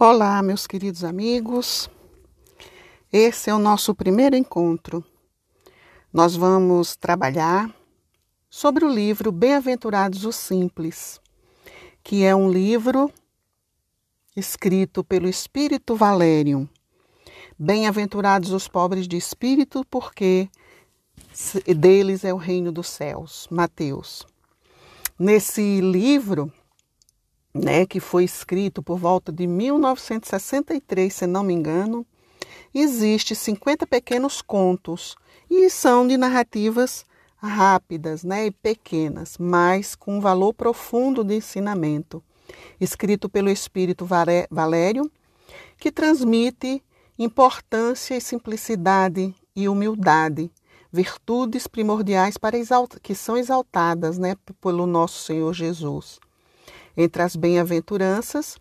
Olá, 0.00 0.40
meus 0.44 0.64
queridos 0.64 1.02
amigos. 1.02 1.90
Esse 3.12 3.50
é 3.50 3.54
o 3.54 3.58
nosso 3.58 3.92
primeiro 3.92 4.36
encontro. 4.36 5.04
Nós 6.12 6.36
vamos 6.36 6.94
trabalhar 6.94 7.74
sobre 8.48 8.84
o 8.84 8.88
livro 8.88 9.32
Bem-aventurados 9.32 10.24
os 10.24 10.36
Simples, 10.36 11.20
que 12.04 12.22
é 12.22 12.32
um 12.32 12.48
livro 12.48 13.12
escrito 14.36 15.02
pelo 15.02 15.28
Espírito 15.28 15.96
Valérium. 15.96 16.68
Bem-aventurados 17.58 18.52
os 18.52 18.68
pobres 18.68 19.08
de 19.08 19.16
espírito, 19.16 19.84
porque 19.90 20.48
deles 21.76 22.22
é 22.22 22.32
o 22.32 22.36
reino 22.36 22.70
dos 22.70 22.86
céus. 22.86 23.48
Mateus. 23.50 24.24
Nesse 25.18 25.80
livro, 25.80 26.52
né, 27.58 27.84
que 27.84 28.00
foi 28.00 28.24
escrito 28.24 28.82
por 28.82 28.98
volta 28.98 29.32
de 29.32 29.46
1963, 29.46 31.12
se 31.12 31.26
não 31.26 31.42
me 31.42 31.52
engano, 31.52 32.06
existe 32.72 33.34
50 33.34 33.86
pequenos 33.86 34.40
contos 34.40 35.16
e 35.50 35.68
são 35.68 36.06
de 36.06 36.16
narrativas 36.16 37.04
rápidas, 37.36 38.24
né, 38.24 38.46
e 38.46 38.50
pequenas, 38.50 39.36
mas 39.38 39.94
com 39.94 40.18
um 40.18 40.20
valor 40.20 40.54
profundo 40.54 41.24
de 41.24 41.36
ensinamento, 41.36 42.22
escrito 42.80 43.28
pelo 43.28 43.50
espírito 43.50 44.06
Valério, 44.50 45.10
que 45.78 45.92
transmite 45.92 46.82
importância 47.18 48.16
e 48.16 48.20
simplicidade 48.20 49.34
e 49.54 49.68
humildade, 49.68 50.50
virtudes 50.92 51.66
primordiais 51.66 52.38
para 52.38 52.56
que 53.02 53.14
são 53.14 53.36
exaltadas, 53.36 54.18
né, 54.18 54.36
pelo 54.60 54.86
nosso 54.86 55.24
Senhor 55.24 55.52
Jesus 55.52 56.18
entre 56.98 57.22
as 57.22 57.36
bem-aventuranças 57.36 58.58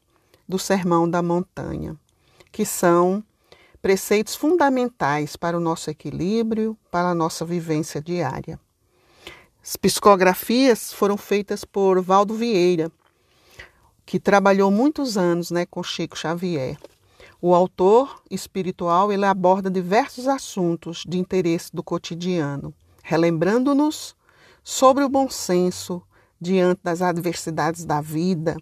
do 0.47 0.59
Sermão 0.59 1.09
da 1.09 1.23
Montanha, 1.23 1.97
que 2.51 2.63
são 2.63 3.23
preceitos 3.81 4.35
fundamentais 4.35 5.35
para 5.35 5.57
o 5.57 5.59
nosso 5.59 5.89
equilíbrio, 5.89 6.77
para 6.91 7.09
a 7.09 7.15
nossa 7.15 7.43
vivência 7.43 7.99
diária. 7.99 8.59
As 9.61 9.75
psicografias 9.75 10.93
foram 10.93 11.17
feitas 11.17 11.65
por 11.65 11.99
Valdo 11.99 12.35
Vieira, 12.35 12.91
que 14.05 14.19
trabalhou 14.19 14.69
muitos 14.69 15.17
anos 15.17 15.49
né, 15.49 15.65
com 15.65 15.81
Chico 15.81 16.15
Xavier. 16.15 16.77
O 17.41 17.55
autor 17.55 18.21
espiritual 18.29 19.11
ele 19.11 19.25
aborda 19.25 19.69
diversos 19.69 20.27
assuntos 20.27 21.03
de 21.07 21.17
interesse 21.17 21.75
do 21.75 21.81
cotidiano, 21.81 22.71
relembrando-nos 23.03 24.15
sobre 24.63 25.03
o 25.03 25.09
bom 25.09 25.27
senso, 25.27 26.03
diante 26.39 26.81
das 26.83 27.01
adversidades 27.01 27.85
da 27.85 28.01
vida, 28.01 28.57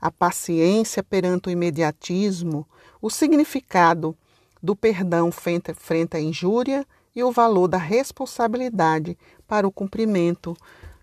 a 0.00 0.10
paciência 0.10 1.02
perante 1.02 1.48
o 1.48 1.50
imediatismo, 1.50 2.66
o 3.00 3.10
significado 3.10 4.16
do 4.62 4.76
perdão 4.76 5.30
frente, 5.32 5.72
à 6.16 6.20
injúria 6.20 6.86
e 7.14 7.22
o 7.22 7.32
valor 7.32 7.68
da 7.68 7.78
responsabilidade 7.78 9.16
para 9.46 9.66
o 9.66 9.72
cumprimento 9.72 10.56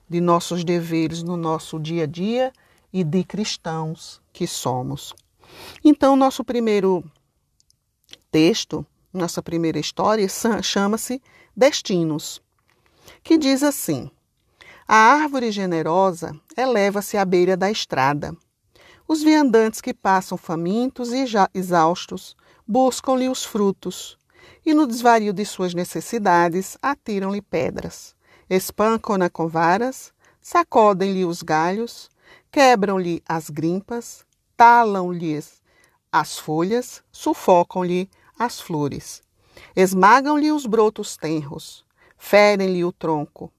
de 0.10 0.22
nossos 0.22 0.64
deveres 0.64 1.24
no 1.24 1.36
nosso 1.36 1.80
dia 1.80 2.04
a 2.04 2.08
dia 2.08 2.54
e 2.94 3.04
de 3.04 3.24
cristãos 3.24 4.22
que 4.32 4.48
somos. 4.48 5.14
Então, 5.84 6.16
nosso 6.16 6.44
primeiro 6.44 7.04
texto, 8.32 8.86
nossa 9.12 9.42
primeira 9.42 9.80
história, 9.80 10.28
chama-se 10.62 11.22
Destinos, 11.56 12.42
que 13.24 13.38
diz 13.38 13.64
assim: 13.64 14.10
a 14.88 14.96
árvore 14.96 15.52
generosa 15.52 16.34
eleva-se 16.56 17.18
à 17.18 17.26
beira 17.26 17.58
da 17.58 17.70
estrada. 17.70 18.34
Os 19.06 19.22
viandantes 19.22 19.82
que 19.82 19.94
passam 19.94 20.38
famintos 20.38 21.12
e 21.12 21.26
exaustos 21.54 22.38
buscam-lhe 22.66 23.28
os 23.28 23.44
frutos, 23.44 24.18
e 24.66 24.74
no 24.74 24.88
desvario 24.88 25.34
de 25.34 25.44
suas 25.46 25.74
necessidades 25.74 26.78
atiram-lhe 26.82 27.42
pedras. 27.42 28.16
Espancam-na 28.50 29.30
com 29.30 29.48
varas, 29.48 30.14
sacodem-lhe 30.42 31.26
os 31.26 31.42
galhos, 31.42 32.10
quebram-lhe 32.50 33.22
as 33.28 33.50
grimpas, 33.50 34.26
talam-lhes 34.56 35.62
as 36.10 36.40
folhas, 36.40 37.04
sufocam-lhe 37.12 38.10
as 38.40 38.62
flores. 38.62 39.22
Esmagam-lhe 39.76 40.52
os 40.52 40.66
brotos 40.66 41.18
tenros, 41.18 41.86
ferem-lhe 42.18 42.86
o 42.86 42.92
tronco, 42.92 43.52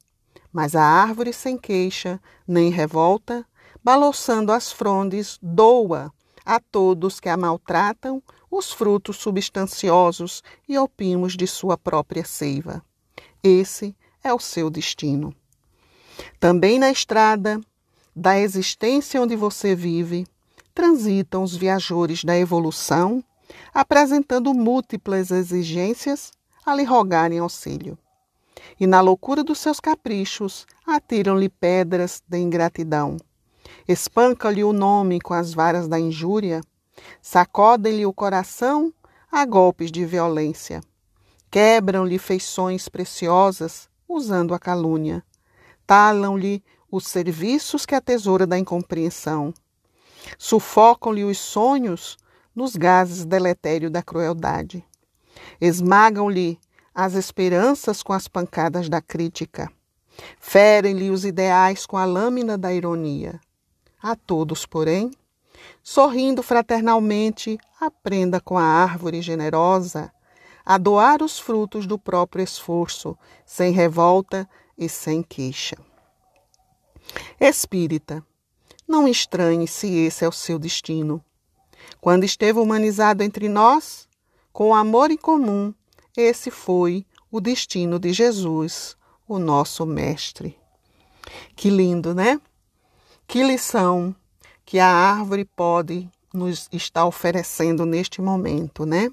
mas 0.53 0.75
a 0.75 0.83
árvore 0.83 1.33
sem 1.33 1.57
queixa, 1.57 2.21
nem 2.47 2.71
revolta, 2.71 3.45
balouçando 3.83 4.53
as 4.53 4.73
frondes, 4.73 5.39
doa 5.43 6.13
a 6.45 6.59
todos 6.59 7.21
que 7.21 7.29
a 7.29 7.37
maltratam 7.37 8.23
os 8.51 8.73
frutos 8.73 9.17
substanciosos 9.17 10.43
e 10.67 10.79
opimos 10.79 11.37
de 11.37 11.47
sua 11.47 11.77
própria 11.77 12.25
seiva. 12.25 12.83
Esse 13.43 13.95
é 14.25 14.33
o 14.33 14.39
seu 14.39 14.71
destino. 14.71 15.35
Também 16.41 16.79
na 16.79 16.91
estrada 16.91 17.61
da 18.17 18.39
existência 18.39 19.21
onde 19.21 19.37
você 19.37 19.75
vive, 19.75 20.27
transitam 20.75 21.43
os 21.43 21.55
viajores 21.55 22.25
da 22.25 22.37
evolução, 22.37 23.23
apresentando 23.73 24.55
múltiplas 24.55 25.31
exigências 25.31 26.33
a 26.65 26.75
lhe 26.75 26.85
rogarem 26.85 27.39
auxílio 27.39 27.99
e 28.79 28.87
na 28.87 29.01
loucura 29.01 29.43
dos 29.45 29.59
seus 29.59 29.81
caprichos 29.81 30.67
atiram-lhe 30.87 31.49
pedras 31.49 32.23
de 32.27 32.39
ingratidão. 32.39 33.17
Espancam-lhe 33.87 34.65
o 34.65 34.73
nome 34.73 35.21
com 35.21 35.35
as 35.35 35.53
varas 35.53 35.89
da 35.89 35.99
injúria, 35.99 36.61
sacodem-lhe 37.21 38.07
o 38.07 38.13
coração 38.13 38.93
a 39.31 39.45
golpes 39.45 39.93
de 39.93 40.05
violência, 40.07 40.81
quebram-lhe 41.51 42.19
feições 42.19 42.89
preciosas 42.89 43.89
usando 44.09 44.55
a 44.55 44.59
calúnia, 44.59 45.23
talam-lhe 45.87 46.65
os 46.91 47.07
serviços 47.07 47.85
que 47.85 47.95
a 47.95 48.01
tesoura 48.01 48.47
da 48.47 48.59
incompreensão, 48.59 49.53
sufocam-lhe 50.39 51.25
os 51.25 51.39
sonhos 51.39 52.17
nos 52.55 52.75
gases 52.75 53.27
deletérios 53.27 53.93
da 53.93 54.03
crueldade, 54.03 54.83
esmagam-lhe 55.61 56.59
as 57.01 57.15
esperanças 57.15 58.03
com 58.03 58.13
as 58.13 58.27
pancadas 58.27 58.89
da 58.89 59.01
crítica. 59.01 59.71
Ferem-lhe 60.41 61.13
os 61.13 61.25
ideais 61.25 61.87
com 61.87 61.97
a 61.97 62.05
lâmina 62.05 62.59
da 62.59 62.75
ironia. 62.75 63.41
A 64.03 64.17
todos, 64.17 64.67
porém, 64.67 65.13
sorrindo 65.81 66.43
fraternalmente, 66.43 67.57
aprenda 67.81 68.41
com 68.41 68.59
a 68.59 68.65
árvore 68.65 69.23
generosa 69.23 70.13
a 70.67 70.77
doar 70.77 71.23
os 71.23 71.39
frutos 71.39 71.87
do 71.87 71.97
próprio 71.97 72.43
esforço, 72.43 73.17
sem 73.47 73.73
revolta 73.73 74.51
e 74.77 74.89
sem 74.89 75.23
queixa. 75.23 75.77
Espírita, 77.39 78.27
não 78.89 79.07
estranhe 79.07 79.69
se 79.69 79.87
esse 79.87 80.25
é 80.25 80.29
o 80.29 80.33
seu 80.33 80.59
destino. 80.59 81.25
Quando 82.01 82.25
esteve 82.25 82.59
humanizado 82.59 83.23
entre 83.23 83.49
nós, 83.49 84.09
com 84.53 84.71
o 84.71 84.75
amor 84.75 85.13
em 85.13 85.17
comum, 85.17 85.73
esse 86.17 86.51
foi 86.51 87.07
o 87.31 87.41
destino 87.41 87.99
de 87.99 88.13
Jesus, 88.13 88.97
o 89.27 89.39
nosso 89.39 89.85
Mestre. 89.85 90.59
Que 91.55 91.69
lindo, 91.69 92.15
né? 92.15 92.41
Que 93.27 93.43
lição 93.45 94.15
que 94.65 94.79
a 94.79 94.89
árvore 94.89 95.45
pode 95.45 96.11
nos 96.33 96.69
estar 96.73 97.05
oferecendo 97.05 97.85
neste 97.85 98.23
momento, 98.23 98.87
né? 98.87 99.11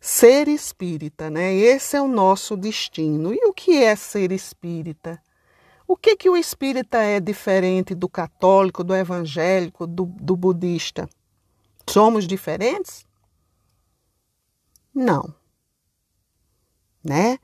Ser 0.00 0.48
espírita, 0.48 1.28
né? 1.28 1.54
Esse 1.54 1.96
é 1.96 2.00
o 2.00 2.08
nosso 2.08 2.56
destino. 2.56 3.34
E 3.34 3.44
o 3.46 3.52
que 3.52 3.82
é 3.82 3.94
ser 3.94 4.32
espírita? 4.32 5.20
O 5.86 5.96
que 5.96 6.16
que 6.16 6.30
o 6.30 6.36
espírita 6.36 7.02
é 7.02 7.20
diferente 7.20 7.94
do 7.94 8.08
católico, 8.08 8.82
do 8.82 8.94
evangélico, 8.94 9.86
do, 9.86 10.06
do 10.06 10.36
budista? 10.36 11.08
Somos 11.86 12.26
diferentes? 12.26 13.04
Não 14.94 15.41
né? 17.04 17.38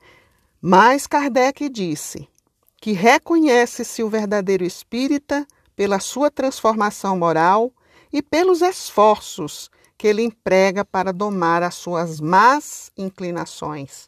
Mas 0.61 1.07
Kardec 1.07 1.69
disse 1.69 2.27
que 2.77 2.91
reconhece-se 2.91 4.03
o 4.03 4.09
verdadeiro 4.09 4.63
espírita 4.63 5.45
pela 5.75 5.99
sua 5.99 6.29
transformação 6.29 7.17
moral 7.17 7.71
e 8.11 8.21
pelos 8.21 8.61
esforços 8.61 9.69
que 9.97 10.07
ele 10.07 10.23
emprega 10.23 10.85
para 10.85 11.11
domar 11.11 11.61
as 11.61 11.75
suas 11.75 12.21
más 12.21 12.91
inclinações. 12.97 14.07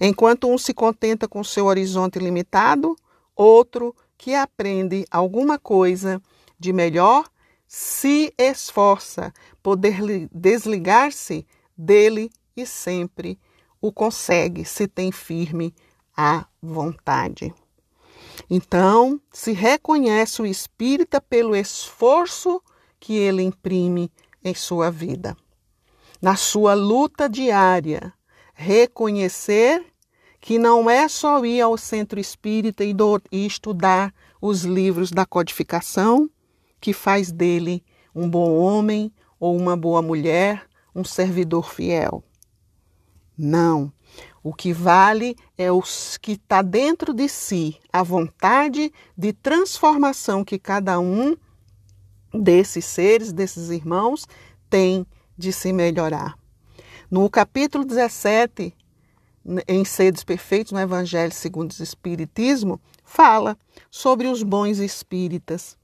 Enquanto 0.00 0.48
um 0.48 0.58
se 0.58 0.72
contenta 0.72 1.26
com 1.26 1.42
seu 1.42 1.66
horizonte 1.66 2.18
limitado, 2.18 2.94
outro 3.34 3.94
que 4.16 4.34
aprende 4.34 5.04
alguma 5.10 5.58
coisa 5.58 6.20
de 6.58 6.72
melhor 6.72 7.24
se 7.66 8.32
esforça 8.38 9.32
poder 9.62 10.28
desligar-se 10.32 11.46
dele 11.76 12.30
e 12.56 12.64
sempre 12.64 13.38
o 13.86 13.92
consegue 13.92 14.64
se 14.64 14.88
tem 14.88 15.12
firme 15.12 15.74
a 16.16 16.46
vontade. 16.62 17.52
Então, 18.48 19.20
se 19.30 19.52
reconhece 19.52 20.40
o 20.40 20.46
espírita 20.46 21.20
pelo 21.20 21.54
esforço 21.54 22.62
que 22.98 23.12
ele 23.12 23.42
imprime 23.42 24.10
em 24.42 24.54
sua 24.54 24.90
vida, 24.90 25.36
na 26.20 26.34
sua 26.34 26.72
luta 26.72 27.28
diária, 27.28 28.10
reconhecer 28.54 29.84
que 30.40 30.58
não 30.58 30.88
é 30.88 31.06
só 31.06 31.44
ir 31.44 31.60
ao 31.60 31.76
centro 31.76 32.18
espírita 32.18 32.82
e, 32.82 32.96
estudar 33.46 34.14
os 34.40 34.62
livros 34.62 35.10
da 35.10 35.26
codificação 35.26 36.30
que 36.80 36.94
faz 36.94 37.30
dele 37.30 37.84
um 38.14 38.30
bom 38.30 38.56
homem 38.56 39.12
ou 39.38 39.54
uma 39.54 39.76
boa 39.76 40.00
mulher, 40.00 40.66
um 40.94 41.04
servidor 41.04 41.68
fiel. 41.70 42.24
Não. 43.36 43.92
O 44.42 44.52
que 44.52 44.72
vale 44.72 45.36
é 45.56 45.72
o 45.72 45.82
que 46.20 46.32
está 46.32 46.62
dentro 46.62 47.12
de 47.12 47.28
si, 47.28 47.78
a 47.92 48.02
vontade 48.02 48.92
de 49.16 49.32
transformação 49.32 50.44
que 50.44 50.58
cada 50.58 51.00
um 51.00 51.36
desses 52.32 52.84
seres, 52.84 53.32
desses 53.32 53.70
irmãos, 53.70 54.26
tem 54.68 55.06
de 55.36 55.52
se 55.52 55.72
melhorar. 55.72 56.38
No 57.10 57.28
capítulo 57.28 57.84
17, 57.84 58.74
em 59.68 59.84
Seres 59.84 60.24
Perfeitos, 60.24 60.72
no 60.72 60.80
Evangelho 60.80 61.32
segundo 61.32 61.72
o 61.72 61.82
Espiritismo, 61.82 62.80
fala 63.04 63.58
sobre 63.90 64.26
os 64.26 64.42
bons 64.42 64.78
espíritas, 64.78 65.76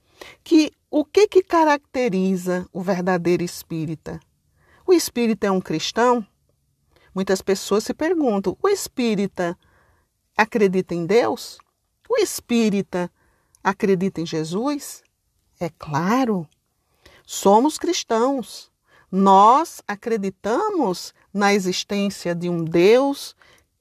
que 0.42 0.72
o 0.90 1.04
que, 1.04 1.28
que 1.28 1.42
caracteriza 1.42 2.66
o 2.72 2.82
verdadeiro 2.82 3.42
espírita? 3.42 4.18
O 4.86 4.92
espírita 4.92 5.46
é 5.46 5.50
um 5.50 5.60
cristão? 5.60 6.26
Muitas 7.14 7.42
pessoas 7.42 7.84
se 7.84 7.94
perguntam: 7.94 8.56
o 8.62 8.68
espírita 8.68 9.58
acredita 10.36 10.94
em 10.94 11.06
Deus? 11.06 11.58
O 12.08 12.16
espírita 12.18 13.10
acredita 13.62 14.20
em 14.20 14.26
Jesus? 14.26 15.02
É 15.58 15.68
claro, 15.68 16.46
somos 17.26 17.78
cristãos. 17.78 18.70
Nós 19.12 19.82
acreditamos 19.88 21.12
na 21.34 21.52
existência 21.52 22.34
de 22.34 22.48
um 22.48 22.64
Deus 22.64 23.34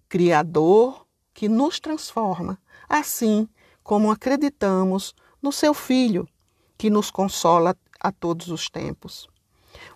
Criador 0.08 1.06
que 1.34 1.48
nos 1.48 1.80
transforma, 1.80 2.60
assim 2.88 3.48
como 3.84 4.12
acreditamos 4.12 5.14
no 5.42 5.52
seu 5.52 5.74
Filho, 5.74 6.28
que 6.78 6.90
nos 6.90 7.12
consola 7.12 7.78
a 8.00 8.12
todos 8.12 8.50
os 8.50 8.70
tempos. 8.70 9.28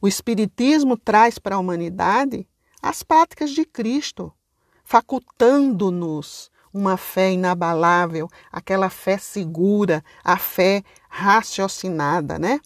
O 0.01 0.07
Espiritismo 0.07 0.95
traz 0.95 1.39
para 1.39 1.56
a 1.56 1.59
humanidade 1.59 2.47
as 2.83 3.01
práticas 3.01 3.51
de 3.51 3.63
Cristo, 3.63 4.33
facultando-nos 4.83 6.51
uma 6.74 6.97
fé 6.97 7.31
inabalável, 7.31 8.27
aquela 8.51 8.89
fé 8.89 9.18
segura, 9.18 10.03
a 10.21 10.38
fé 10.38 10.83
raciocinada, 11.07 12.38
né? 12.38 12.59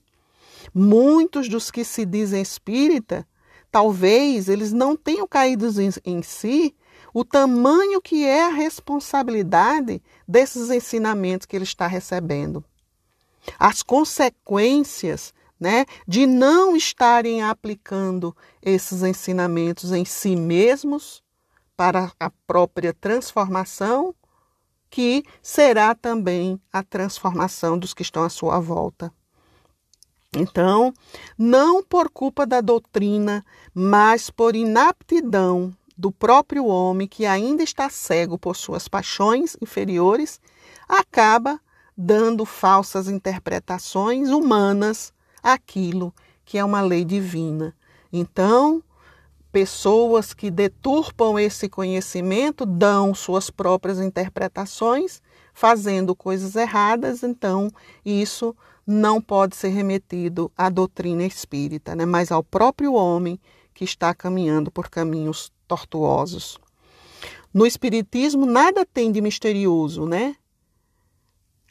Muitos 0.73 1.47
dos 1.47 1.69
que 1.69 1.83
se 1.83 2.03
dizem 2.03 2.41
espírita, 2.41 3.27
talvez 3.71 4.49
eles 4.49 4.73
não 4.73 4.95
tenham 4.95 5.27
caído 5.27 5.69
em, 5.79 5.91
em 6.03 6.23
si 6.23 6.75
o 7.13 7.23
tamanho 7.23 8.01
que 8.01 8.25
é 8.25 8.45
a 8.45 8.49
responsabilidade 8.49 10.01
desses 10.27 10.71
ensinamentos 10.71 11.45
que 11.45 11.55
ele 11.55 11.63
está 11.63 11.85
recebendo. 11.85 12.65
As 13.59 13.83
consequências 13.83 15.31
né, 15.59 15.85
de 16.07 16.25
não 16.25 16.75
estarem 16.75 17.41
aplicando 17.41 18.35
esses 18.61 19.03
ensinamentos 19.03 19.91
em 19.91 20.05
si 20.05 20.35
mesmos 20.35 21.23
para 21.75 22.11
a 22.19 22.29
própria 22.45 22.93
transformação, 22.93 24.13
que 24.89 25.23
será 25.41 25.93
também 25.93 26.59
a 26.71 26.81
transformação 26.81 27.77
dos 27.77 27.93
que 27.93 28.01
estão 28.01 28.23
à 28.23 28.29
sua 28.29 28.59
volta. 28.59 29.11
Então, 30.35 30.93
não 31.37 31.83
por 31.83 32.09
culpa 32.09 32.45
da 32.45 32.61
doutrina, 32.61 33.45
mas 33.73 34.29
por 34.29 34.55
inaptidão 34.55 35.73
do 35.97 36.11
próprio 36.11 36.65
homem 36.65 37.07
que 37.07 37.25
ainda 37.25 37.63
está 37.63 37.89
cego 37.89 38.37
por 38.37 38.55
suas 38.55 38.87
paixões 38.87 39.57
inferiores, 39.61 40.39
acaba 40.87 41.59
dando 41.97 42.45
falsas 42.45 43.07
interpretações 43.07 44.29
humanas 44.29 45.11
àquilo 45.41 46.13
que 46.45 46.57
é 46.57 46.63
uma 46.63 46.81
lei 46.81 47.03
divina. 47.03 47.75
Então, 48.11 48.81
pessoas 49.51 50.33
que 50.33 50.49
deturpam 50.49 51.39
esse 51.39 51.67
conhecimento 51.67 52.65
dão 52.65 53.13
suas 53.13 53.49
próprias 53.49 53.99
interpretações, 53.99 55.21
fazendo 55.53 56.15
coisas 56.15 56.55
erradas, 56.55 57.23
então 57.23 57.69
isso 58.05 58.55
não 58.85 59.21
pode 59.21 59.55
ser 59.55 59.69
remetido 59.69 60.51
à 60.55 60.69
doutrina 60.69 61.23
espírita, 61.23 61.95
né? 61.95 62.05
mas 62.05 62.31
ao 62.31 62.43
próprio 62.43 62.93
homem 62.93 63.39
que 63.73 63.83
está 63.83 64.13
caminhando 64.13 64.71
por 64.71 64.89
caminhos 64.89 65.51
tortuosos. 65.67 66.57
No 67.53 67.65
Espiritismo, 67.65 68.45
nada 68.45 68.85
tem 68.85 69.11
de 69.11 69.21
misterioso, 69.21 70.05
né? 70.05 70.35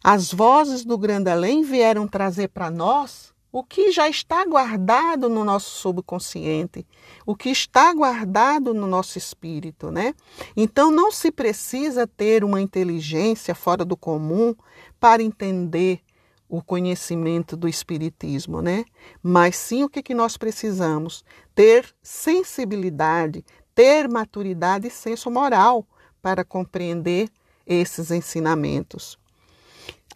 As 0.02 0.32
vozes 0.32 0.84
do 0.84 0.98
grande 0.98 1.30
além 1.30 1.62
vieram 1.62 2.06
trazer 2.06 2.48
para 2.48 2.70
nós 2.70 3.32
o 3.58 3.64
que 3.64 3.90
já 3.90 4.06
está 4.06 4.44
guardado 4.44 5.30
no 5.30 5.42
nosso 5.42 5.70
subconsciente, 5.78 6.86
o 7.24 7.34
que 7.34 7.48
está 7.48 7.90
guardado 7.94 8.74
no 8.74 8.86
nosso 8.86 9.16
espírito, 9.16 9.90
né? 9.90 10.12
Então 10.54 10.90
não 10.90 11.10
se 11.10 11.32
precisa 11.32 12.06
ter 12.06 12.44
uma 12.44 12.60
inteligência 12.60 13.54
fora 13.54 13.82
do 13.82 13.96
comum 13.96 14.54
para 15.00 15.22
entender 15.22 16.02
o 16.46 16.62
conhecimento 16.62 17.56
do 17.56 17.66
espiritismo, 17.66 18.60
né? 18.60 18.84
Mas 19.22 19.56
sim 19.56 19.84
o 19.84 19.88
que, 19.88 20.02
que 20.02 20.14
nós 20.14 20.36
precisamos? 20.36 21.24
Ter 21.54 21.88
sensibilidade, 22.02 23.42
ter 23.74 24.06
maturidade 24.06 24.88
e 24.88 24.90
senso 24.90 25.30
moral 25.30 25.86
para 26.20 26.44
compreender 26.44 27.30
esses 27.66 28.10
ensinamentos. 28.10 29.18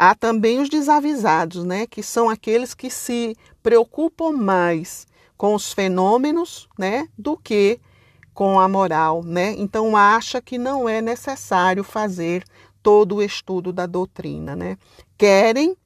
Há 0.03 0.15
também 0.15 0.61
os 0.61 0.71
desavisados, 0.71 1.63
né, 1.63 1.87
que 1.87 2.03
são 2.03 2.31
aqueles 2.31 2.73
que 2.73 2.89
se 2.89 3.37
preocupam 3.63 4.33
mais 4.33 5.07
com 5.37 5.55
os 5.55 5.75
fenômenos, 5.75 6.67
né, 6.79 7.07
do 7.19 7.37
que 7.37 7.79
com 8.33 8.59
a 8.59 8.67
moral, 8.67 9.23
né? 9.23 9.55
Então 9.59 9.95
acha 9.95 10.41
que 10.41 10.57
não 10.57 10.89
é 10.89 11.03
necessário 11.03 11.85
fazer 11.85 12.45
todo 12.83 13.17
o 13.17 13.23
estudo 13.23 13.75
da 13.75 13.85
doutrina, 13.85 14.57
né? 14.57 14.79
Querem 15.19 15.77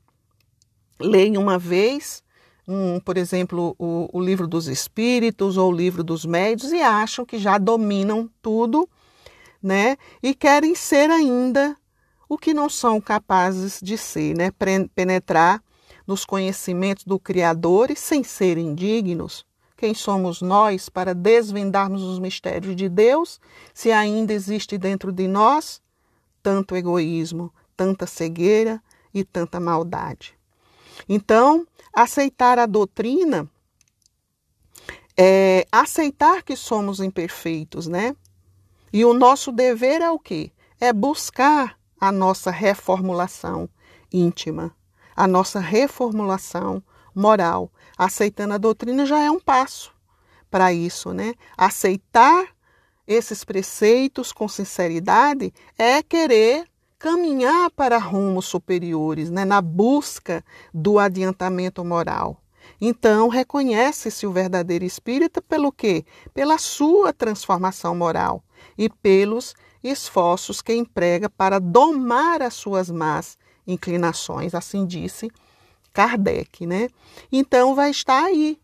leem 1.00 1.37
uma 1.37 1.58
vez 1.58 2.22
um, 2.69 3.00
por 3.00 3.16
exemplo, 3.16 3.75
o, 3.76 4.08
o, 4.12 4.20
livro 4.22 4.46
dos 4.46 4.69
espíritos 4.69 5.56
ou 5.56 5.73
o 5.73 5.76
livro 5.76 6.04
dos 6.04 6.25
médios 6.25 6.71
e 6.71 6.80
acham 6.80 7.26
que 7.26 7.37
já 7.37 7.59
dominam 7.59 8.30
tudo, 8.40 8.88
né? 9.61 9.97
E 10.23 10.37
querem 10.37 10.76
ser 10.76 11.11
ainda 11.11 11.76
o 12.35 12.38
que 12.38 12.53
não 12.53 12.69
são 12.69 13.00
capazes 13.00 13.79
de 13.81 13.97
ser, 13.97 14.37
né? 14.37 14.50
Penetrar 14.95 15.62
nos 16.07 16.25
conhecimentos 16.25 17.05
do 17.05 17.19
Criador 17.19 17.91
e 17.91 17.97
sem 17.97 18.25
serem 18.25 18.75
dignos. 18.75 19.47
Quem 19.76 19.95
somos 19.95 20.43
nós 20.43 20.88
para 20.88 21.14
desvendarmos 21.14 22.03
os 22.03 22.19
mistérios 22.19 22.75
de 22.75 22.88
Deus, 22.88 23.41
se 23.73 23.93
ainda 23.93 24.33
existe 24.33 24.76
dentro 24.76 25.12
de 25.12 25.29
nós 25.29 25.81
tanto 26.43 26.76
egoísmo, 26.76 27.53
tanta 27.76 28.07
cegueira 28.07 28.83
e 29.12 29.25
tanta 29.25 29.61
maldade? 29.61 30.37
Então, 31.09 31.67
aceitar 31.93 32.59
a 32.59 32.67
doutrina 32.67 33.49
é 35.17 35.67
aceitar 35.71 36.43
que 36.43 36.57
somos 36.57 36.99
imperfeitos, 36.99 37.87
né? 37.87 38.17
E 38.93 39.05
o 39.05 39.14
nosso 39.14 39.53
dever 39.53 40.00
é 40.00 40.11
o 40.11 40.19
quê? 40.19 40.50
É 40.81 40.93
buscar 40.93 41.79
a 42.01 42.11
nossa 42.13 42.51
reformulação 42.51 43.69
íntima, 44.13 44.75
a 45.15 45.27
nossa 45.27 45.61
reformulação 45.61 46.83
moral. 47.15 47.71
Aceitando 47.97 48.55
a 48.55 48.59
doutrina 48.59 49.07
já 49.07 49.21
é 49.21 49.31
um 49.31 49.41
passo 49.41 49.93
para 50.51 50.73
isso, 50.73 51.13
né? 51.13 51.35
Aceitar 51.57 52.49
esses 53.07 53.45
preceitos 53.45 54.33
com 54.33 54.49
sinceridade 54.49 55.53
é 55.79 56.03
querer 56.03 56.67
caminhar 56.99 57.71
para 57.71 57.99
rumos 57.99 58.47
superiores, 58.47 59.29
né, 59.29 59.45
na 59.45 59.61
busca 59.61 60.43
do 60.73 60.99
adiantamento 60.99 61.85
moral. 61.85 62.41
Então, 62.81 63.29
reconhece-se 63.29 64.27
o 64.27 64.33
verdadeiro 64.33 64.85
espírita 64.85 65.43
pelo 65.43 65.71
quê? 65.71 66.05
Pela 66.33 66.57
sua 66.57 67.13
transformação 67.13 67.95
moral 67.95 68.43
e 68.79 68.89
pelos 68.89 69.55
esforços 69.88 70.62
que 70.62 70.75
emprega 70.75 71.29
para 71.29 71.59
domar 71.59 72.43
as 72.43 72.55
suas 72.55 72.91
más 72.91 73.37
inclinações, 73.67 74.55
assim 74.55 74.87
disse 74.87 75.31
Kardec, 75.93 76.67
né? 76.67 76.88
Então 77.31 77.75
vai 77.75 77.91
estar 77.91 78.25
aí 78.25 78.59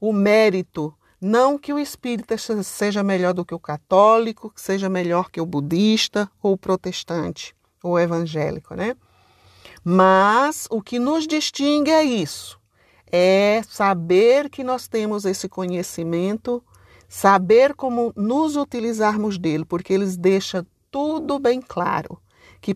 o 0.00 0.12
mérito, 0.12 0.92
não 1.20 1.56
que 1.56 1.72
o 1.72 1.78
espírita 1.78 2.36
seja 2.36 3.02
melhor 3.02 3.32
do 3.32 3.44
que 3.44 3.54
o 3.54 3.60
católico, 3.60 4.50
que 4.50 4.60
seja 4.60 4.88
melhor 4.88 5.30
que 5.30 5.40
o 5.40 5.46
budista 5.46 6.30
ou 6.42 6.54
o 6.54 6.58
protestante, 6.58 7.54
ou 7.82 7.98
evangélico, 7.98 8.74
né? 8.74 8.96
Mas 9.82 10.66
o 10.70 10.82
que 10.82 10.98
nos 10.98 11.26
distingue 11.26 11.90
é 11.90 12.02
isso, 12.02 12.58
é 13.10 13.62
saber 13.68 14.50
que 14.50 14.64
nós 14.64 14.88
temos 14.88 15.24
esse 15.24 15.48
conhecimento, 15.48 16.62
saber 17.14 17.74
como 17.76 18.12
nos 18.16 18.56
utilizarmos 18.56 19.38
dele, 19.38 19.64
porque 19.64 19.92
eles 19.92 20.16
deixam 20.16 20.66
tudo 20.90 21.38
bem 21.38 21.62
claro 21.62 22.20
que 22.60 22.74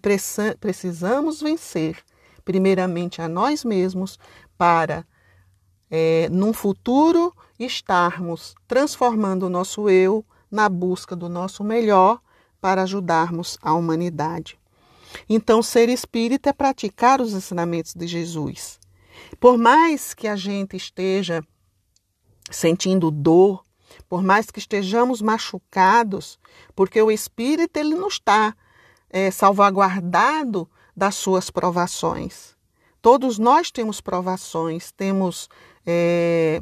precisamos 0.61 1.43
vencer, 1.43 1.99
primeiramente 2.45 3.21
a 3.21 3.27
nós 3.27 3.65
mesmos, 3.65 4.17
para 4.57 5.05
é, 5.91 6.29
num 6.31 6.53
futuro 6.53 7.35
estarmos 7.59 8.55
transformando 8.69 9.47
o 9.47 9.51
nosso 9.51 9.91
eu 9.91 10.25
na 10.49 10.69
busca 10.69 11.17
do 11.17 11.29
nosso 11.29 11.65
melhor 11.65 12.21
para 12.61 12.83
ajudarmos 12.85 13.59
a 13.61 13.75
humanidade. 13.75 14.57
Então, 15.29 15.61
ser 15.65 15.89
espírita 15.89 16.51
é 16.51 16.53
praticar 16.53 17.21
os 17.21 17.33
ensinamentos 17.33 17.93
de 17.93 18.07
Jesus. 18.07 18.79
Por 19.41 19.59
mais 19.59 20.15
que 20.15 20.29
a 20.29 20.37
gente 20.37 20.77
esteja 20.77 21.43
sentindo 22.49 23.11
dor, 23.11 23.67
por 24.09 24.23
mais 24.23 24.51
que 24.51 24.59
estejamos 24.59 25.21
machucados, 25.23 26.39
porque 26.75 27.01
o 27.01 27.11
espírito 27.11 27.77
ele 27.77 27.95
não 27.95 28.09
está 28.09 28.55
é, 29.11 29.31
salvaguardado 29.31 30.69
das 30.97 31.15
suas 31.15 31.51
provações. 31.51 32.57
Todos 33.01 33.39
nós 33.39 33.71
temos 33.71 34.01
provações, 34.01 34.91
temos 34.91 35.49
é, 35.87 36.61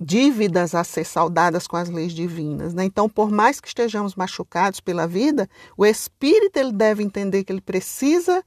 dívidas 0.00 0.74
a 0.74 0.82
ser 0.82 1.04
saudadas 1.04 1.66
com 1.66 1.76
as 1.76 1.88
leis 1.88 2.12
divinas. 2.12 2.72
Né? 2.72 2.84
Então, 2.84 3.08
por 3.08 3.30
mais 3.30 3.60
que 3.60 3.68
estejamos 3.68 4.14
machucados 4.14 4.80
pela 4.80 5.06
vida, 5.06 5.48
o 5.76 5.84
espírito 5.84 6.56
ele 6.56 6.72
deve 6.72 7.02
entender 7.02 7.44
que 7.44 7.52
ele 7.52 7.60
precisa 7.60 8.42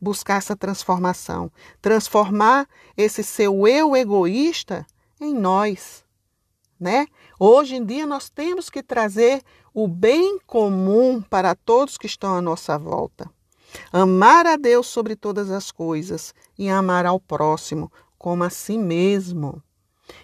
buscar 0.00 0.38
essa 0.38 0.56
transformação, 0.56 1.50
transformar 1.80 2.68
esse 2.96 3.22
seu 3.22 3.68
eu 3.68 3.94
egoísta 3.94 4.86
em 5.20 5.32
nós, 5.32 6.04
né? 6.82 7.06
Hoje 7.38 7.76
em 7.76 7.84
dia 7.84 8.04
nós 8.04 8.28
temos 8.28 8.68
que 8.68 8.82
trazer 8.82 9.40
o 9.72 9.86
bem 9.86 10.38
comum 10.46 11.22
para 11.22 11.54
todos 11.54 11.96
que 11.96 12.06
estão 12.06 12.34
à 12.34 12.42
nossa 12.42 12.76
volta. 12.76 13.30
Amar 13.92 14.46
a 14.46 14.56
Deus 14.56 14.88
sobre 14.88 15.14
todas 15.14 15.50
as 15.50 15.70
coisas 15.70 16.34
e 16.58 16.68
amar 16.68 17.06
ao 17.06 17.20
próximo 17.20 17.90
como 18.18 18.42
a 18.42 18.50
si 18.50 18.76
mesmo. 18.76 19.62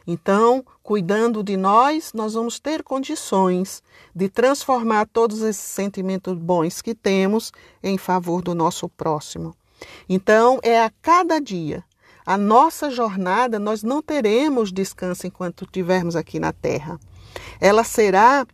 Então, 0.06 0.64
cuidando 0.82 1.42
de 1.42 1.56
nós, 1.56 2.12
nós 2.12 2.34
vamos 2.34 2.58
ter 2.58 2.82
condições 2.82 3.82
de 4.14 4.28
transformar 4.28 5.06
todos 5.06 5.40
esses 5.40 5.62
sentimentos 5.62 6.36
bons 6.36 6.82
que 6.82 6.94
temos 6.94 7.52
em 7.82 7.96
favor 7.96 8.42
do 8.42 8.54
nosso 8.54 8.88
próximo. 8.88 9.54
Então, 10.08 10.58
é 10.62 10.82
a 10.82 10.90
cada 11.00 11.38
dia. 11.38 11.84
A 12.28 12.37
nossa 12.37 12.90
jornada, 12.90 13.58
nós 13.58 13.82
não 13.82 14.02
teremos 14.02 14.70
descanso 14.70 15.26
enquanto 15.26 15.64
estivermos 15.64 16.14
aqui 16.14 16.38
na 16.38 16.52
Terra. 16.52 17.00
Ela 17.58 17.82
será 17.82 18.47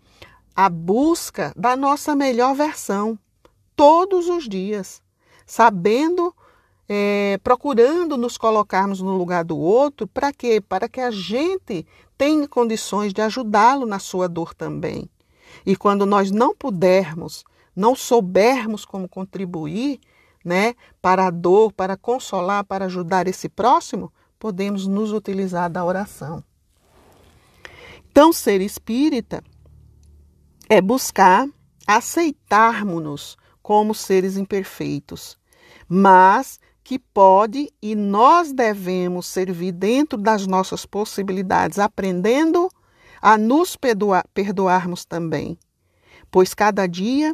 a 0.54 0.68
busca 0.68 1.52
da 1.56 1.74
nossa 1.74 2.14
melhor 2.14 2.54
versão, 2.54 3.18
todos 3.74 4.28
os 4.28 4.48
dias, 4.48 5.02
sabendo, 5.44 6.32
é, 6.88 7.40
procurando 7.42 8.16
nos 8.16 8.38
colocarmos 8.38 9.00
no 9.00 9.18
lugar 9.18 9.42
do 9.42 9.58
outro, 9.58 10.06
para 10.06 10.32
quê? 10.32 10.60
Para 10.60 10.88
que 10.88 11.00
a 11.00 11.10
gente 11.10 11.84
tenha 12.16 12.46
condições 12.46 13.12
de 13.12 13.22
ajudá-lo 13.22 13.86
na 13.86 13.98
sua 13.98 14.28
dor 14.28 14.54
também. 14.54 15.10
E 15.66 15.74
quando 15.74 16.06
nós 16.06 16.30
não 16.30 16.54
pudermos, 16.54 17.42
não 17.74 17.96
soubermos 17.96 18.84
como 18.84 19.08
contribuir, 19.08 19.98
né, 20.44 20.74
para 21.00 21.26
a 21.26 21.30
dor, 21.30 21.72
para 21.72 21.96
consolar, 21.96 22.64
para 22.64 22.84
ajudar 22.84 23.26
esse 23.26 23.48
próximo, 23.48 24.12
podemos 24.38 24.86
nos 24.86 25.12
utilizar 25.12 25.70
da 25.70 25.84
oração. 25.84 26.44
Então, 28.10 28.32
ser 28.32 28.60
espírita 28.60 29.42
é 30.68 30.80
buscar 30.80 31.48
aceitarmos-nos 31.86 33.36
como 33.62 33.94
seres 33.94 34.36
imperfeitos, 34.36 35.38
mas 35.88 36.60
que 36.82 36.98
pode 36.98 37.72
e 37.80 37.94
nós 37.94 38.52
devemos 38.52 39.26
servir 39.26 39.72
dentro 39.72 40.18
das 40.18 40.46
nossas 40.46 40.84
possibilidades, 40.84 41.78
aprendendo 41.78 42.68
a 43.22 43.38
nos 43.38 43.74
perdoar, 43.74 44.26
perdoarmos 44.34 45.06
também, 45.06 45.58
pois 46.30 46.52
cada 46.52 46.86
dia 46.86 47.32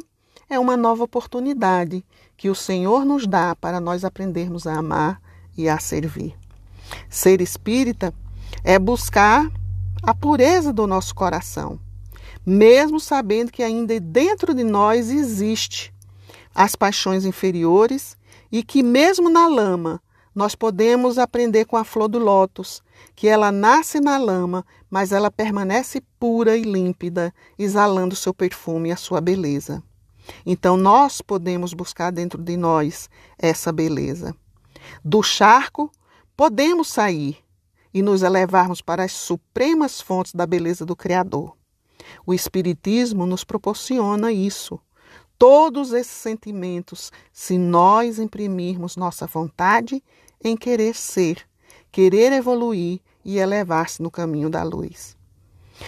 é 0.51 0.59
uma 0.59 0.75
nova 0.75 1.05
oportunidade 1.05 2.03
que 2.35 2.49
o 2.49 2.55
Senhor 2.55 3.05
nos 3.05 3.25
dá 3.25 3.55
para 3.55 3.79
nós 3.79 4.03
aprendermos 4.03 4.67
a 4.67 4.75
amar 4.75 5.21
e 5.57 5.69
a 5.69 5.79
servir. 5.79 6.35
Ser 7.09 7.39
espírita 7.39 8.13
é 8.61 8.77
buscar 8.77 9.49
a 10.03 10.13
pureza 10.13 10.73
do 10.73 10.85
nosso 10.85 11.15
coração, 11.15 11.79
mesmo 12.45 12.99
sabendo 12.99 13.49
que 13.49 13.63
ainda 13.63 13.97
dentro 13.97 14.53
de 14.53 14.65
nós 14.65 15.09
existe 15.09 15.93
as 16.53 16.75
paixões 16.75 17.23
inferiores 17.23 18.17
e 18.51 18.61
que 18.61 18.83
mesmo 18.83 19.29
na 19.29 19.47
lama 19.47 20.01
nós 20.35 20.53
podemos 20.53 21.17
aprender 21.17 21.63
com 21.63 21.77
a 21.77 21.85
flor 21.85 22.09
do 22.09 22.19
lótus, 22.19 22.83
que 23.15 23.29
ela 23.29 23.53
nasce 23.53 24.01
na 24.01 24.17
lama, 24.17 24.65
mas 24.89 25.13
ela 25.13 25.31
permanece 25.31 26.03
pura 26.19 26.57
e 26.57 26.63
límpida, 26.63 27.33
exalando 27.57 28.17
seu 28.17 28.33
perfume 28.33 28.89
e 28.89 28.91
a 28.91 28.97
sua 28.97 29.21
beleza. 29.21 29.81
Então 30.45 30.77
nós 30.77 31.21
podemos 31.21 31.73
buscar 31.73 32.11
dentro 32.11 32.41
de 32.41 32.55
nós 32.57 33.09
essa 33.37 33.71
beleza. 33.71 34.35
Do 35.03 35.21
charco, 35.21 35.91
podemos 36.35 36.87
sair 36.87 37.37
e 37.93 38.01
nos 38.01 38.23
elevarmos 38.23 38.81
para 38.81 39.03
as 39.03 39.11
supremas 39.11 40.01
fontes 40.01 40.33
da 40.33 40.45
beleza 40.45 40.85
do 40.85 40.95
Criador. 40.95 41.55
O 42.25 42.33
Espiritismo 42.33 43.25
nos 43.25 43.43
proporciona 43.43 44.31
isso. 44.31 44.79
Todos 45.37 45.91
esses 45.91 46.13
sentimentos, 46.13 47.11
se 47.33 47.57
nós 47.57 48.19
imprimirmos 48.19 48.95
nossa 48.95 49.25
vontade 49.25 50.03
em 50.43 50.55
querer 50.55 50.95
ser, 50.95 51.47
querer 51.91 52.31
evoluir 52.31 52.99
e 53.25 53.37
elevar-se 53.37 54.01
no 54.01 54.11
caminho 54.11 54.49
da 54.49 54.63
luz. 54.63 55.17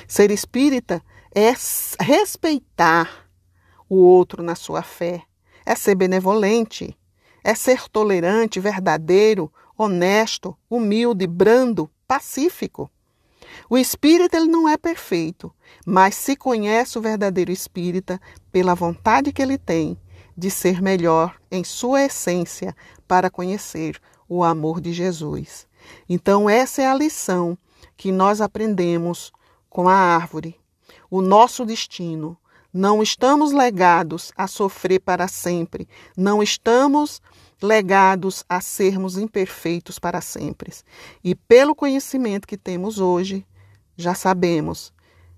Ser 0.08 0.32
espírita 0.32 1.04
é 1.34 1.54
respeitar 2.00 3.23
o 3.90 3.96
outro 3.96 4.42
na 4.42 4.56
sua 4.56 4.82
fé, 4.82 5.24
é 5.66 5.76
ser 5.76 5.96
benevolente, 5.96 6.98
é 7.44 7.56
ser 7.56 7.90
tolerante, 7.90 8.60
verdadeiro, 8.60 9.52
honesto, 9.78 10.58
humilde, 10.70 11.28
brando, 11.28 11.90
pacífico. 12.08 12.90
O 13.70 13.78
espírita 13.78 14.38
ele 14.38 14.48
não 14.48 14.68
é 14.68 14.78
perfeito, 14.78 15.54
mas 15.86 16.16
se 16.16 16.36
conhece 16.36 16.98
o 16.98 17.02
verdadeiro 17.02 17.52
espírita 17.52 18.20
pela 18.52 18.76
vontade 18.76 19.32
que 19.32 19.42
ele 19.42 19.58
tem 19.58 19.98
de 20.36 20.50
ser 20.50 20.82
melhor 20.82 21.36
em 21.52 21.64
sua 21.64 22.04
essência 22.04 22.76
para 23.08 23.30
conhecer 23.30 24.00
o 24.28 24.44
amor 24.44 24.82
de 24.82 24.92
Jesus. 24.92 25.68
Então, 26.10 26.50
essa 26.50 26.82
é 26.82 26.88
a 26.88 26.96
lição 26.96 27.58
que 27.96 28.12
nós 28.12 28.42
aprendemos 28.42 29.32
com 29.70 29.88
a 29.88 29.96
árvore. 29.96 30.60
O 31.10 31.22
nosso 31.22 31.66
destino 31.66 32.38
não 32.74 33.04
estamos 33.04 33.52
legados 33.52 34.32
a 34.36 34.48
sofrer 34.48 35.00
para 35.00 35.28
sempre. 35.28 35.88
Não 36.18 36.42
estamos 36.42 37.22
legados 37.62 38.44
a 38.50 38.60
sermos 38.60 39.18
imperfeitos 39.18 40.00
para 40.00 40.20
sempre. 40.22 40.74
E 41.24 41.36
pelo 41.36 41.76
conhecimento 41.76 42.48
que 42.48 42.58
temos 42.58 43.00
hoje, 43.00 43.46
já 43.96 44.16
sabemos, 44.16 44.92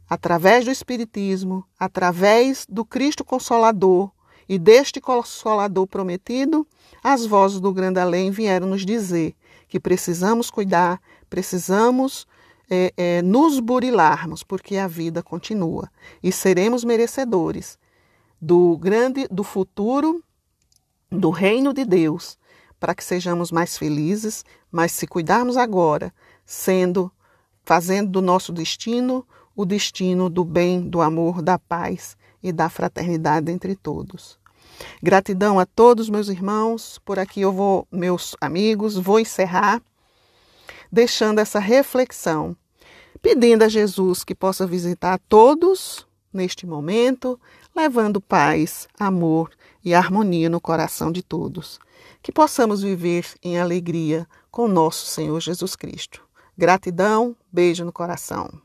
através 0.09 0.63
do 0.63 0.71
Espiritismo, 0.71 1.65
através 1.77 2.65
do 2.69 2.85
Cristo 2.85 3.25
Consolador 3.25 4.11
e 4.47 4.57
deste 4.57 5.01
Consolador 5.01 5.87
prometido, 5.87 6.65
as 7.03 7.25
vozes 7.25 7.59
do 7.59 7.73
Grande 7.73 7.99
Além 7.99 8.31
vieram 8.31 8.67
nos 8.67 8.85
dizer 8.85 9.35
que 9.67 9.79
precisamos 9.79 10.49
cuidar, 10.49 11.01
precisamos 11.29 12.25
é, 12.69 12.93
é, 12.95 13.21
nos 13.21 13.59
burilarmos, 13.59 14.43
porque 14.43 14.77
a 14.77 14.87
vida 14.87 15.21
continua 15.21 15.89
e 16.21 16.31
seremos 16.31 16.83
merecedores 16.83 17.77
do 18.41 18.77
grande, 18.77 19.27
do 19.29 19.43
futuro, 19.43 20.23
do 21.09 21.29
reino 21.29 21.73
de 21.73 21.85
Deus, 21.85 22.37
para 22.79 22.93
que 22.93 23.03
sejamos 23.03 23.51
mais 23.51 23.77
felizes, 23.77 24.43
mas 24.71 24.91
se 24.91 25.07
cuidarmos 25.07 25.57
agora, 25.57 26.13
sendo, 26.45 27.11
fazendo 27.63 28.11
do 28.11 28.21
nosso 28.21 28.51
destino 28.51 29.25
o 29.55 29.65
destino 29.65 30.29
do 30.29 30.43
bem, 30.43 30.81
do 30.81 31.01
amor, 31.01 31.41
da 31.41 31.57
paz 31.57 32.17
e 32.43 32.51
da 32.51 32.69
fraternidade 32.69 33.51
entre 33.51 33.75
todos. 33.75 34.37
Gratidão 35.01 35.57
a 35.57 35.65
todos 35.65 36.09
meus 36.09 36.27
irmãos. 36.27 36.99
Por 37.05 37.17
aqui 37.17 37.41
eu 37.41 37.53
vou, 37.53 37.87
meus 37.89 38.35
amigos, 38.41 38.97
vou 38.97 39.19
encerrar 39.19 39.81
deixando 40.91 41.39
essa 41.39 41.59
reflexão, 41.59 42.55
pedindo 43.21 43.63
a 43.63 43.69
Jesus 43.69 44.23
que 44.23 44.35
possa 44.35 44.67
visitar 44.67 45.19
todos 45.27 46.05
neste 46.33 46.65
momento, 46.65 47.39
levando 47.75 48.21
paz, 48.21 48.87
amor 48.99 49.51
e 49.83 49.93
harmonia 49.93 50.49
no 50.49 50.59
coração 50.59 51.11
de 51.11 51.23
todos. 51.23 51.79
Que 52.21 52.31
possamos 52.31 52.81
viver 52.81 53.25
em 53.43 53.59
alegria 53.59 54.27
com 54.51 54.67
nosso 54.67 55.05
Senhor 55.05 55.39
Jesus 55.39 55.75
Cristo. 55.75 56.23
Gratidão, 56.57 57.35
beijo 57.51 57.83
no 57.83 57.91
coração. 57.91 58.64